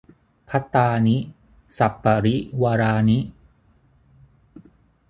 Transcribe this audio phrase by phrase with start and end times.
[0.49, 1.17] ภัตตานิ
[1.77, 3.19] สัปปะริวารานิ